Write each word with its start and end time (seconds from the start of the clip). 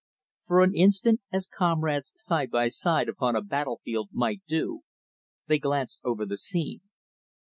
For 0.47 0.63
an 0.63 0.73
instant, 0.75 1.21
as 1.31 1.45
comrades 1.45 2.11
side 2.15 2.49
by 2.49 2.69
side 2.69 3.07
upon 3.07 3.35
a 3.35 3.41
battle 3.43 3.81
field 3.85 4.09
might 4.11 4.41
do, 4.47 4.81
they 5.45 5.59
glanced 5.59 6.01
over 6.03 6.25
the 6.25 6.37
scene. 6.37 6.81